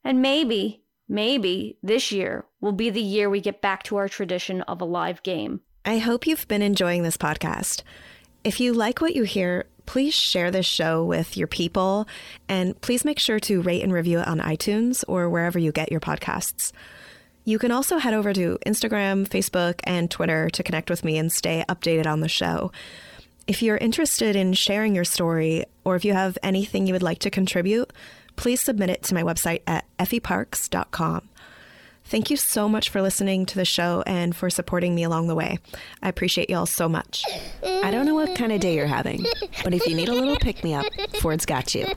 And 0.03 0.21
maybe, 0.21 0.83
maybe 1.07 1.77
this 1.83 2.11
year 2.11 2.45
will 2.61 2.71
be 2.71 2.89
the 2.89 3.01
year 3.01 3.29
we 3.29 3.41
get 3.41 3.61
back 3.61 3.83
to 3.83 3.97
our 3.97 4.09
tradition 4.09 4.61
of 4.63 4.81
a 4.81 4.85
live 4.85 5.21
game. 5.23 5.61
I 5.85 5.97
hope 5.97 6.27
you've 6.27 6.47
been 6.47 6.61
enjoying 6.61 7.03
this 7.03 7.17
podcast. 7.17 7.83
If 8.43 8.59
you 8.59 8.73
like 8.73 9.01
what 9.01 9.15
you 9.15 9.23
hear, 9.23 9.65
please 9.85 10.13
share 10.13 10.51
this 10.51 10.65
show 10.65 11.03
with 11.03 11.35
your 11.35 11.47
people 11.47 12.07
and 12.47 12.79
please 12.79 13.03
make 13.03 13.19
sure 13.19 13.39
to 13.39 13.61
rate 13.61 13.83
and 13.83 13.91
review 13.91 14.19
it 14.19 14.27
on 14.27 14.39
iTunes 14.39 15.03
or 15.07 15.29
wherever 15.29 15.57
you 15.57 15.71
get 15.71 15.91
your 15.91 15.99
podcasts. 15.99 16.71
You 17.43 17.57
can 17.57 17.71
also 17.71 17.97
head 17.97 18.13
over 18.13 18.31
to 18.33 18.59
Instagram, 18.65 19.27
Facebook, 19.27 19.79
and 19.83 20.11
Twitter 20.11 20.49
to 20.51 20.63
connect 20.63 20.89
with 20.89 21.03
me 21.03 21.17
and 21.17 21.31
stay 21.31 21.65
updated 21.67 22.05
on 22.05 22.19
the 22.19 22.29
show. 22.29 22.71
If 23.49 23.63
you're 23.63 23.77
interested 23.77 24.35
in 24.35 24.53
sharing 24.53 24.93
your 24.93 25.03
story, 25.03 25.65
or 25.83 25.95
if 25.95 26.05
you 26.05 26.13
have 26.13 26.37
anything 26.43 26.85
you 26.85 26.93
would 26.93 27.01
like 27.01 27.17
to 27.19 27.31
contribute, 27.31 27.91
please 28.35 28.61
submit 28.61 28.91
it 28.91 29.01
to 29.05 29.15
my 29.15 29.23
website 29.23 29.63
at 29.65 29.85
effieparks.com. 29.97 31.27
Thank 32.05 32.29
you 32.29 32.37
so 32.37 32.69
much 32.69 32.89
for 32.89 33.01
listening 33.01 33.47
to 33.47 33.55
the 33.55 33.65
show 33.65 34.03
and 34.05 34.35
for 34.35 34.51
supporting 34.51 34.93
me 34.93 35.01
along 35.01 35.29
the 35.29 35.35
way. 35.35 35.57
I 36.03 36.09
appreciate 36.09 36.51
y'all 36.51 36.67
so 36.67 36.87
much. 36.87 37.25
I 37.63 37.89
don't 37.89 38.05
know 38.05 38.13
what 38.13 38.35
kind 38.35 38.51
of 38.51 38.59
day 38.59 38.75
you're 38.75 38.85
having, 38.85 39.25
but 39.63 39.73
if 39.73 39.87
you 39.87 39.95
need 39.95 40.09
a 40.09 40.13
little 40.13 40.37
pick 40.37 40.63
me 40.63 40.75
up, 40.75 40.85
Ford's 41.19 41.47
got 41.47 41.73
you. 41.73 41.87